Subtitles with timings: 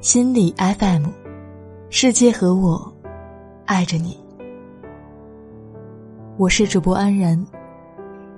[0.00, 1.06] 心理 FM，
[1.90, 2.92] 世界和我
[3.66, 4.16] 爱着你。
[6.36, 7.44] 我是主播安然。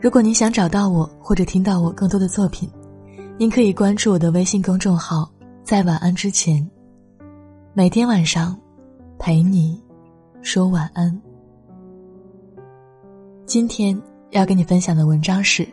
[0.00, 2.66] 如果您想找到我或者听到我更多的作品，
[3.36, 5.30] 您可以关注我的微信公众号。
[5.62, 6.66] 在晚安之前，
[7.74, 8.58] 每天晚上
[9.18, 9.78] 陪你
[10.40, 11.20] 说晚安。
[13.44, 14.00] 今天
[14.30, 15.68] 要跟你分享的文章是：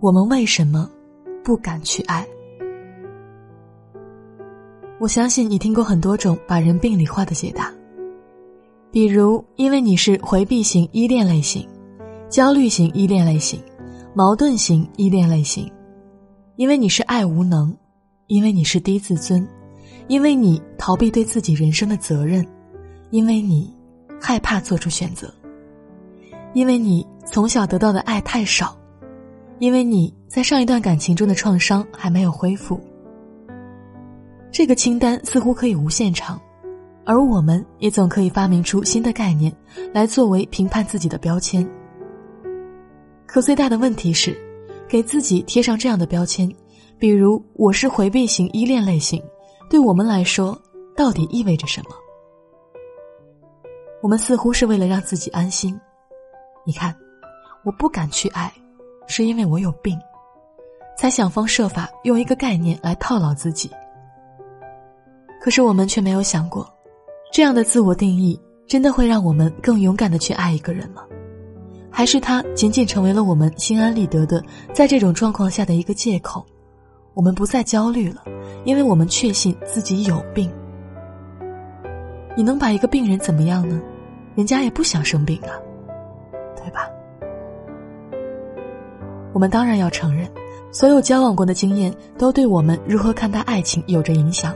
[0.00, 0.90] 我们为什么
[1.44, 2.26] 不敢去爱？
[5.00, 7.72] 我相信你听过很多种把人病理化的解答，
[8.92, 11.66] 比如因为你是回避型依恋类型、
[12.28, 13.58] 焦虑型依恋类型、
[14.12, 15.72] 矛盾型依恋类型，
[16.56, 17.74] 因为你是爱无能，
[18.26, 19.48] 因为你是低自尊，
[20.06, 22.46] 因为你逃避对自己人生的责任，
[23.08, 23.74] 因为你
[24.20, 25.32] 害怕做出选择，
[26.52, 28.76] 因为你从小得到的爱太少，
[29.60, 32.78] 因为你在上一段感情中的创伤还没有恢复。
[34.52, 36.40] 这个清单似乎可以无限长，
[37.04, 39.54] 而我们也总可以发明出新的概念
[39.94, 41.66] 来作为评判自己的标签。
[43.26, 44.36] 可最大的问题是，
[44.88, 46.52] 给自己贴上这样的标签，
[46.98, 49.22] 比如我是回避型依恋类型，
[49.68, 50.60] 对我们来说
[50.96, 51.90] 到底意味着什么？
[54.02, 55.78] 我们似乎是为了让自己安心。
[56.66, 56.94] 你看，
[57.64, 58.52] 我不敢去爱，
[59.06, 59.96] 是因为我有病，
[60.98, 63.70] 才想方设法用一个概念来套牢自己。
[65.40, 66.70] 可是我们却没有想过，
[67.32, 71.02] 这样的自我定义真的会让我们更勇敢的去爱一个人吗？
[71.90, 76.44] 还是他仅仅成为了我们心安理得的在这种状况下的一个借口？
[77.14, 78.22] 我们不再焦虑了，
[78.64, 80.48] 因为我们确信自己有病。
[82.36, 83.80] 你能把一个病人怎么样呢？
[84.36, 85.56] 人家也不想生病啊，
[86.54, 86.88] 对吧？
[89.32, 90.30] 我们当然要承认，
[90.70, 94.54] 所有交往过的经验都对我们如何看待爱情有着影响。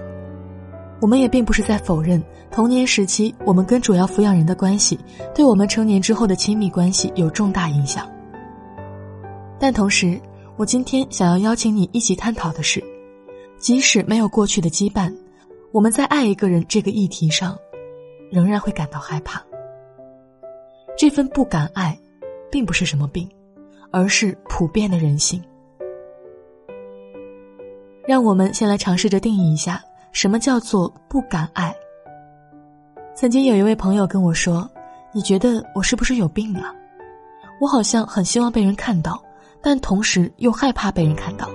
[1.01, 4.99] 我们也并不是在否认童年时期我们跟主要抚养人的关系，
[5.35, 8.09] 对我们成年之后的亲密关系有重大影响。
[9.59, 10.19] 但同时，
[10.57, 12.83] 我今天想要邀请你一起探讨的是，
[13.59, 15.15] 即使没有过去的羁绊，
[15.73, 17.57] 我们在爱一个人这个议题上，
[18.31, 19.43] 仍然会感到害怕。
[20.97, 21.99] 这份不敢爱，
[22.51, 23.29] 并不是什么病，
[23.91, 25.43] 而是普遍的人性。
[28.07, 29.83] 让我们先来尝试着定义一下。
[30.15, 31.75] 什么叫做不敢爱？
[33.17, 34.71] 曾经有一位朋友跟我说
[35.13, 36.73] ：“你觉得我是不是有病啊？
[37.61, 39.21] 我好像很希望被人看到，
[39.61, 41.49] 但同时又害怕被人看到。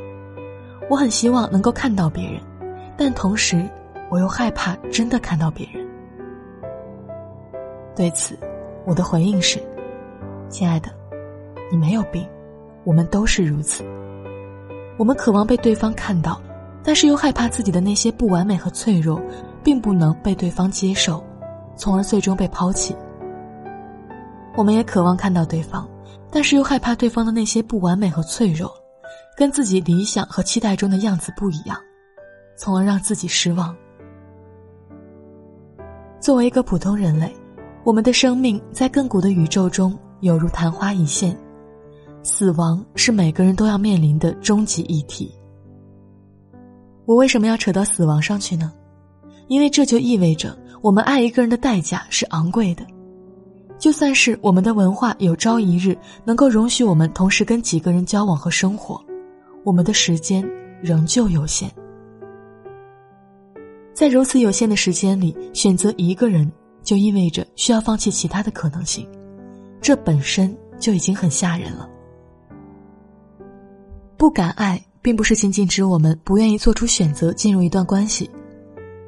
[0.90, 2.42] 我很希望能够看到别人，
[2.98, 3.66] 但同时
[4.10, 5.88] 我又害怕真的看到别人。”
[7.96, 8.38] 对此，
[8.86, 9.58] 我的回应是
[10.50, 10.90] ：“亲爱的，
[11.72, 12.28] 你没有病，
[12.84, 13.86] 我们都是如此。
[14.98, 16.38] 我们渴望被对方看到。”
[16.90, 19.22] 但是又害怕自己的那些不完美和脆弱，
[19.64, 21.24] 并不能被对方接受，
[21.76, 22.96] 从而最终被抛弃。
[24.56, 25.88] 我们也渴望看到对方，
[26.32, 28.74] 但是又害怕对方的那些不完美和脆弱，
[29.38, 31.78] 跟自己理想和期待中的样子不一样，
[32.58, 33.76] 从而让自己失望。
[36.20, 37.32] 作为一个普通人类，
[37.84, 41.38] 我们的生命在亘古的宇宙中犹如昙花一现，
[42.24, 45.32] 死亡是每个人都要面临的终极议题。
[47.10, 48.72] 我为什么要扯到死亡上去呢？
[49.48, 52.86] 因为这就意味着我们爱一个人的代价是昂贵的。
[53.80, 59.04] 就算是我们的文化有朝一日能够容许我们同时跟几个人交往和生活，
[59.64, 60.48] 我们的时间
[60.84, 61.68] 仍旧有限。
[63.92, 66.52] 在如此有限的时间里选择一个人，
[66.84, 69.04] 就意味着需要放弃其他的可能性，
[69.82, 71.90] 这本身就已经很吓人了。
[74.16, 74.80] 不敢爱。
[75.02, 78.30] 并不是仅仅指我们不愿意做出选择进入一段关系，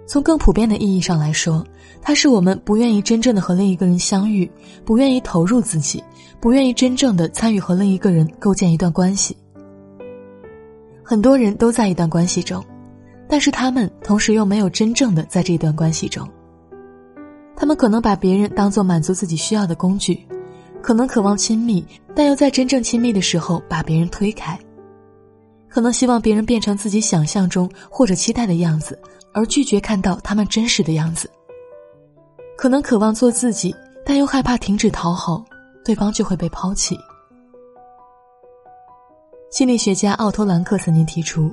[0.07, 1.65] 从更普遍的意义上来说，
[2.01, 4.49] 它是我们不愿意真正的和另一个人相遇，
[4.85, 6.03] 不愿意投入自己，
[6.39, 9.35] 不愿意真正的参与和另一个人构建一段关系。
[11.03, 12.63] 很多人都在一段关系中，
[13.27, 16.27] 但是他们同时又没有真正的在这段关系中。
[17.55, 20.19] 他们可能把别人当做满足自己需要的工具，
[20.81, 24.57] 可能渴望亲密，但又在真正亲密的时候把别人推开。
[25.71, 28.99] 可能希望别人变成自己想象中或者期待的样子，
[29.33, 31.31] 而拒绝看到他们真实的样子。
[32.57, 33.73] 可能渴望做自己，
[34.05, 35.43] 但又害怕停止讨好，
[35.85, 36.97] 对方就会被抛弃。
[39.49, 41.49] 心理学家奥托·兰克曾经提出，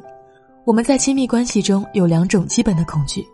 [0.64, 3.24] 我们在亲密关系中有两种基本的恐惧：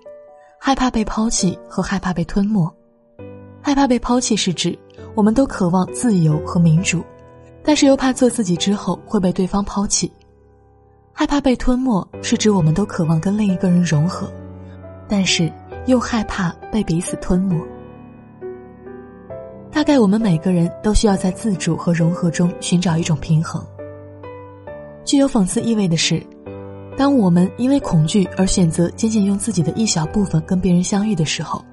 [0.61, 2.71] 害怕被抛弃和害怕被吞没。
[3.63, 4.79] 害怕被抛弃是指
[5.15, 7.03] 我们都渴望自由和民主，
[7.63, 10.13] 但是又怕做自己之后会被对方抛弃。
[11.17, 14.29] 害怕被吞没，是指我们都渴望跟另一个人融合，
[15.09, 15.51] 但是
[15.87, 17.57] 又害怕被彼此吞没。
[19.71, 23.65] 大概我们每个人都需要在自主和融合中寻找一种平衡。
[25.05, 26.21] 具有讽刺意味的是，
[26.97, 31.65] 当我们因为恐惧而选择仅仅用自己的一小部分跟别人相遇的时候，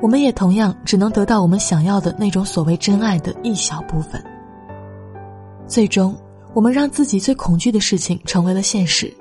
[0.00, 4.22] 我们也同样只能得到我们想要的那种所谓真爱的一小部分。
[5.66, 6.14] 最终，
[6.54, 9.12] 我们让自己最恐惧的事情成为了现实，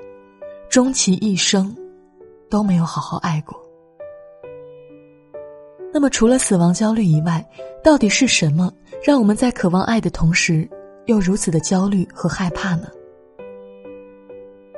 [0.69, 1.73] 终其一生
[2.49, 3.57] 都没有好好爱过。
[5.93, 7.45] 那么，除了死亡焦虑以外，
[7.83, 8.71] 到底是什么
[9.03, 10.69] 让我们在渴望爱的同时，
[11.05, 12.87] 又如此的焦虑和害怕呢？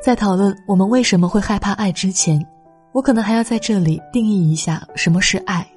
[0.01, 2.39] 在讨论我们为什么会害怕爱之前，
[2.91, 5.67] 我可能还要在这里定义一下什么是爱。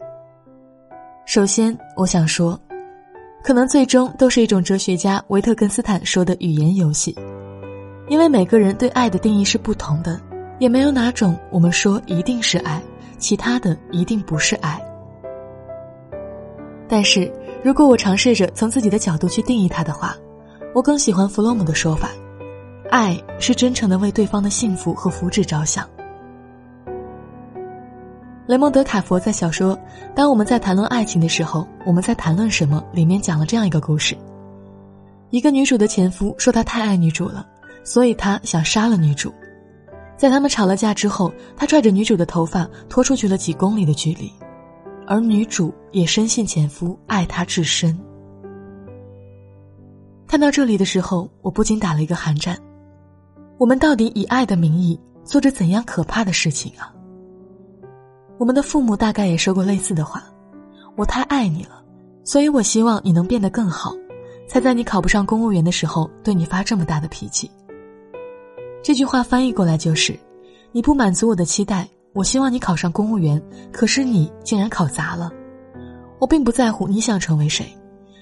[1.27, 2.59] 首先，我想说，
[3.47, 7.17] 可能最终都是一种哲学家维特根斯坦说的语言游戏，
[8.09, 10.21] 因为每个人对爱的定义是不同的，
[10.59, 12.83] 也没有哪种我们说一定是爱，
[13.19, 14.85] 其他的一定不是爱。
[16.89, 17.33] 但是
[17.63, 20.17] 如果我尝试着从自己的角度去定义它的话，
[20.75, 22.11] 我更喜欢弗洛姆的说法。
[22.91, 25.89] 爱是真诚的为对方的幸福和福祉着想。
[28.47, 29.77] 雷蒙德·卡佛在小说
[30.15, 34.17] 《当我们在谈论爱情的时候，我们在谈论什么》里面讲了这样一个故事：
[35.31, 37.45] 一个女主的前夫说他太爱女主了，
[37.83, 39.33] 所以他想杀了女主。
[40.17, 44.33] 在他们吵了架之后，他拽着女主的头发拖出去了几公里的距离，
[45.09, 47.99] 而女主也深信前夫爱她至深。
[50.29, 52.57] 看到这里的时候，我不禁打了一个寒战。
[53.59, 56.93] 我们到底以爱的名义做着怎样可怕的事情啊？
[58.39, 60.23] 我们的父母大概也说过类似的话
[60.97, 61.83] ：“我太爱你了，
[62.25, 63.93] 所以我希望你能变得更好，
[64.47, 67.51] 才在你考不上公务员的时候对你发这么大的脾气。”
[68.85, 70.19] 这句话翻译过来就是
[70.71, 73.43] ：“你不满足我的期待，我希望你考上公务员，
[73.73, 75.31] 可是你竟然考砸了。
[76.19, 77.67] 我并不在乎你想成为谁，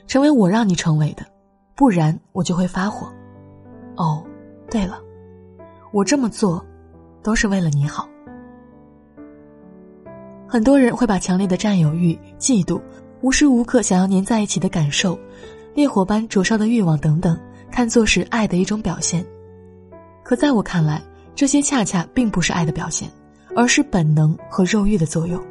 [0.06, 1.24] 成为我让你成为的，
[1.74, 3.12] 不然我就会发火。”
[3.96, 4.24] 哦，
[4.70, 5.00] 对了。
[5.92, 6.64] 我这么做，
[7.22, 8.08] 都是为了你好。
[10.54, 12.80] 很多人会把强烈的占有欲、嫉妒、
[13.22, 15.18] 无时无刻想要黏在一起的感受、
[15.74, 17.36] 烈火般灼烧的欲望等等，
[17.72, 19.26] 看作是爱的一种表现。
[20.22, 21.02] 可在我看来，
[21.34, 23.10] 这些恰恰并不是爱的表现，
[23.56, 25.42] 而是本能和肉欲的作用。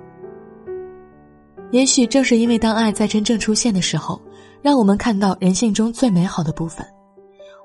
[1.72, 4.22] 也许正是因为当爱在真正出现的时候，
[4.62, 6.88] 让我们看到人性中最美好的部分。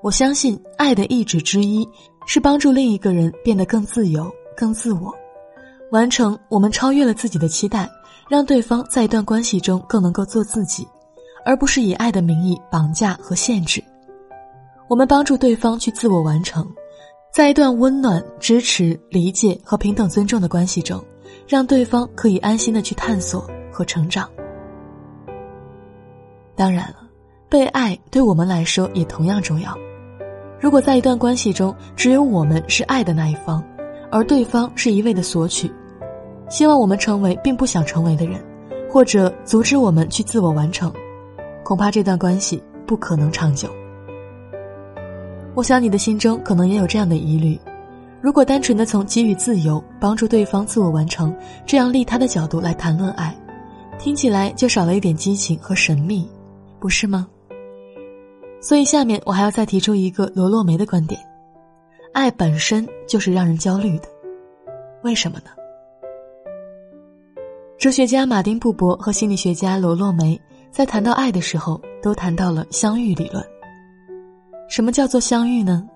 [0.03, 1.87] 我相信爱的意志之一。
[2.25, 5.11] 是帮助另一个人变得更自由、更自我，
[5.91, 7.89] 完成我们超越了自己的期待，
[8.29, 10.87] 让对方在一段关系中更能够做自己，
[11.43, 13.83] 而不是以爱的名义绑架和限制。
[14.87, 16.67] 我们帮助对方去自我完成，
[17.33, 21.03] 在一段温暖、支持、理解和平等尊重的关系中，
[21.47, 24.29] 让对方可以安心的去探索和成长。
[26.55, 26.97] 当然了，
[27.49, 29.77] 被爱对我们来说也同样重要。
[30.59, 33.63] 如果在一段关系中，只有我们是爱的那一方，
[34.11, 35.71] 而对方是一味的索取，
[36.49, 38.43] 希望我们成为并不想成为的人，
[38.89, 40.91] 或者阻止我们去自我完成，
[41.63, 43.69] 恐怕这段关系不可能长久。
[45.55, 47.59] 我想你的心中可能也有这样的疑虑：
[48.21, 51.35] 如果单纯的从给予自由、帮助对方自我完成
[51.65, 53.35] 这样利他的角度来谈论爱，
[53.97, 56.27] 听起来就少了一点激情和神秘，
[56.79, 57.27] 不是吗？
[58.61, 61.19] 所以，下面我还要再提出一个罗洛梅的观点：
[62.13, 64.05] 爱本身就是让人焦虑的。
[65.03, 65.51] 为什么呢？
[67.79, 70.37] 哲学家马丁·布伯和心理学家罗洛梅
[70.69, 73.41] 在谈到爱的时候，都谈到了相遇理论。
[74.67, 75.87] 什么叫做相遇呢？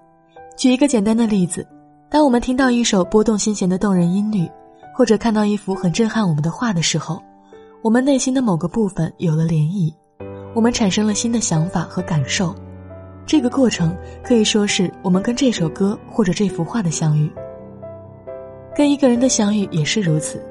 [0.55, 1.67] 举一个简单的例子：
[2.09, 4.49] 当我们听到一首拨动心弦的动人音律，
[4.95, 7.21] 或者看到一幅很震撼我们的画的时候，
[7.81, 9.93] 我们内心的某个部分有了涟漪。
[10.55, 12.55] 我们产生了新的想法和感受，
[13.25, 17.29] 这个过程可以说是我们跟这首歌或者这幅画的相遇。
[18.73, 20.41] 跟一个人的相遇也是如此，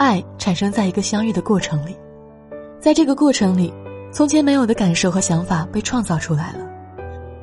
[0.00, 1.94] 爱产生在一个相遇的过程里，
[2.80, 3.70] 在这个过程里，
[4.10, 6.66] 从前没有的感受和想法被创造出来了，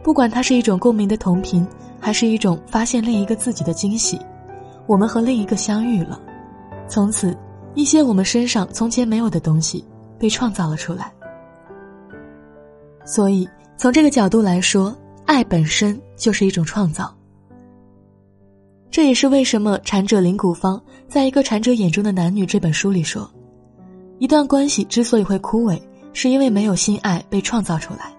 [0.04, 1.68] 不管它是一种共鸣的同频，
[2.00, 4.20] 还是一种发现另一个自己的惊喜，
[4.88, 6.20] 我们和另一个相遇了，
[6.88, 7.38] 从此，
[7.76, 9.86] 一些我们身上从前没有的东西
[10.18, 11.14] 被创造了出来。
[13.06, 13.48] 所以，
[13.78, 14.98] 从这个角度来说，
[15.28, 17.16] 爱本身就是一种创造。
[18.90, 23.30] 这也是为什么禅者林谷芳在一个禅者眼中的男女这本书里说，
[24.20, 25.80] 一段关系之所以会枯萎，
[26.14, 28.12] 是因为没有心爱被创造出来。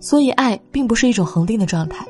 [0.00, 2.06] 所以，爱并不是一种恒定的状态，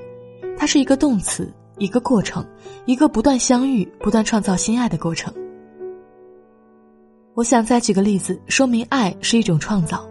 [0.57, 2.47] 它是一个动词，一个过程，
[2.87, 5.35] 一个不断相遇、不断创造新爱的过程。
[7.35, 10.09] 我想再举个例子，说明爱是一种创造。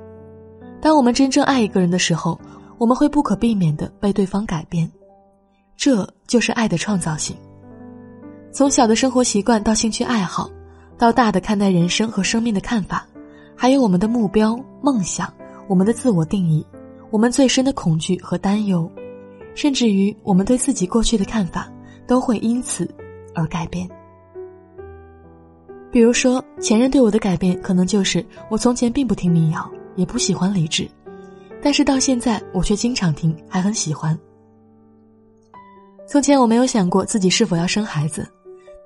[0.82, 2.40] 当我们真正爱一个人的时候，
[2.78, 4.92] 我们会不可避免的被对方改变，
[5.78, 7.36] 这就是爱的创造性。
[8.52, 10.50] 从小的生活习惯到兴趣爱好，
[10.98, 13.08] 到大的看待人生和生命的看法，
[13.56, 15.32] 还有我们的目标、梦想，
[15.68, 16.66] 我们的自我定义，
[17.12, 18.92] 我们最深的恐惧和担忧，
[19.54, 21.72] 甚至于我们对自己过去的看法，
[22.08, 22.90] 都会因此
[23.36, 23.88] 而改变。
[25.92, 30.90] 比如说，前任对我的改变，可能就是我从前并不听民谣，也不喜欢理智，
[31.62, 34.18] 但是到现在我却经常听，还很喜欢。
[36.08, 38.28] 从前我没有想过自己是否要生孩子，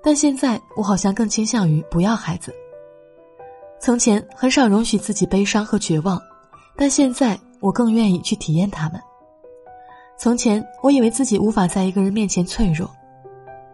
[0.04, 2.54] 但现在我好像更倾向于不要孩子。
[3.80, 6.22] 从前很少容许自己悲伤和绝望，
[6.76, 9.02] 但现在我更愿意去体验他们。
[10.18, 12.90] 从前我以为自己无法在一个人面前脆弱，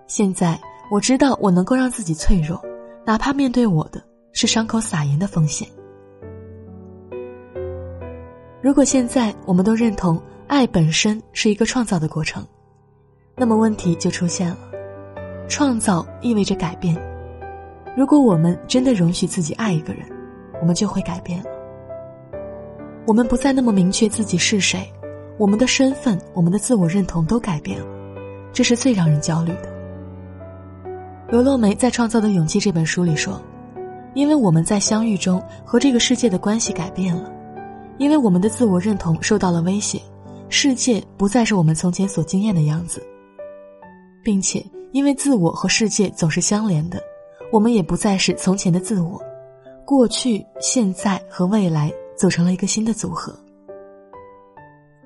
[0.07, 0.59] 现在
[0.91, 2.63] 我知道我能够让自己脆弱。
[3.05, 3.99] 哪怕面对我的
[4.33, 5.67] 是伤口撒盐的风险。
[8.61, 12.45] 如果现在我们都认同爱本身是一个创造的过程，
[13.35, 14.57] 那么问题就出现了：
[15.49, 16.95] 创造意味着改变。
[17.97, 20.05] 如果我们真的容许自己爱一个人，
[20.61, 21.45] 我们就会改变了。
[23.05, 24.89] 我们不再那么明确自己是谁，
[25.37, 27.87] 我们的身份、我们的自我认同都改变了，
[28.53, 29.69] 这是最让人焦虑的。
[31.29, 33.41] 罗洛梅在《创造的勇气》这本书里说
[34.13, 37.31] ：“因为我们在相遇中和这个世界的关系改变了，
[37.97, 39.99] 因为我们的自我认同受到了威胁，
[40.47, 43.03] 世界不再是我们从前所经验的样子，
[44.23, 47.01] 并且因为自我和世界总是相连的，
[47.51, 49.21] 我们也不再是从前的自我，
[49.85, 53.33] 过去、现在和未来组成了一个新的组合。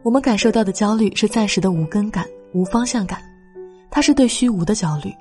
[0.03, 3.21] 我们感受到的焦虑是暂时的无根感、无方向感，
[3.89, 5.13] 它是对虚无的焦虑。”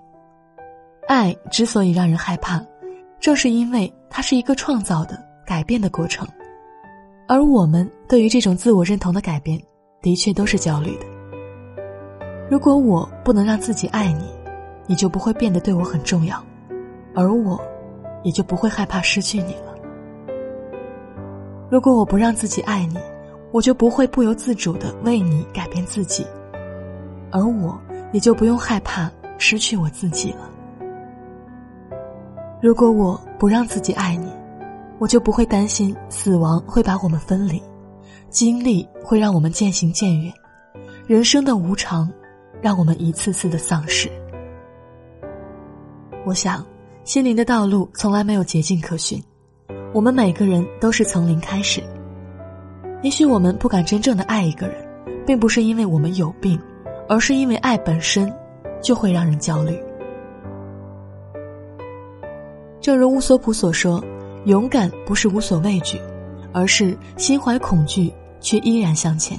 [1.09, 2.65] 爱之所以让人害怕，
[3.21, 6.27] 正是因为它是一个创造的改变的过程，
[7.27, 9.61] 而我们对于这种自我认同的改变，
[10.01, 11.07] 的确都是焦虑的。
[12.49, 14.25] 如果我不能让自己爱你，
[14.87, 16.43] 你就不会变得对我很重要，
[17.15, 17.61] 而我，
[18.23, 19.75] 也就不会害怕失去你了。
[21.71, 22.99] 如果我不让自己爱你，
[23.51, 26.27] 我就不会不由自主的为你改变自己，
[27.31, 27.79] 而我
[28.13, 30.51] 也就不用害怕失去我自己了。
[32.61, 34.31] 如果我不让自己爱你，
[34.99, 37.61] 我就不会担心死亡会把我们分离，
[38.31, 40.33] 经历会让我们渐行渐远，
[41.07, 42.09] 人生的无常，
[42.61, 44.11] 让我们一次次的丧失。
[46.25, 46.65] 我想，
[47.03, 49.21] 心灵的道路从来没有捷径可循，
[49.93, 51.83] 我们每个人都是从零开始。
[53.03, 54.77] 也许我们不敢真正的爱一个人，
[55.27, 56.57] 并不是因为我们有病，
[57.09, 58.33] 而是因为爱本身，
[58.81, 59.77] 就会让人焦虑。
[62.81, 64.03] 正如乌索普所说
[64.47, 66.01] ：“勇敢不是无所畏惧，
[66.53, 69.37] 而是心怀恐惧却依然向前。”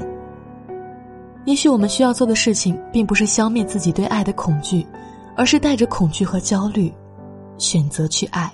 [1.45, 4.85] 也许我们需要做的事情，并不是消灭自己对爱的恐惧，
[5.35, 6.93] 而是带着恐惧和焦虑，
[7.57, 8.51] 选择去爱。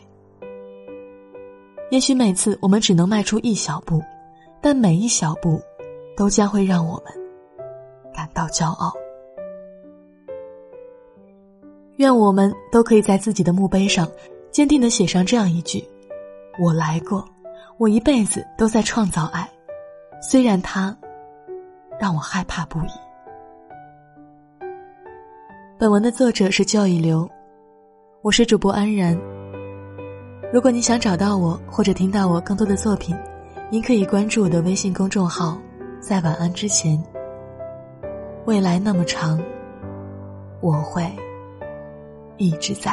[1.91, 4.01] 也许每次我们只能迈出一小步，
[4.61, 5.59] 但每一小步，
[6.15, 7.13] 都将会让我们
[8.13, 8.93] 感到骄傲。
[11.97, 14.07] 愿我们都可以在自己的墓碑上。
[14.51, 15.87] 坚定的写上这样一句
[16.59, 17.23] ：“我来过，
[17.77, 19.47] 我一辈子都在创造爱，
[20.21, 20.97] 虽然它
[21.99, 22.89] 让我害怕不已。”
[25.79, 27.25] 本文的作者是教育流，
[28.21, 29.17] 我是主播安然。
[30.51, 33.15] 如果你想找到我或者听到我更多的作品，
[33.69, 35.57] 您可以关注我的微信公众号。
[36.01, 37.01] 在晚安之前，
[38.43, 39.41] 未来那么长，
[40.59, 41.09] 我会
[42.35, 42.91] 一直在。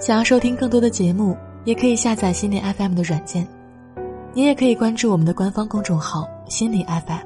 [0.00, 3.46] 想要收听更多的节目，也可以下载心理 FM 的软件。
[4.32, 7.24] 你也可以关注我们的官方公众号“心理 FM”。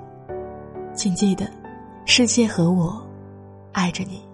[0.92, 1.46] 请记得，
[2.04, 3.02] 世界和我
[3.72, 4.31] 爱着你。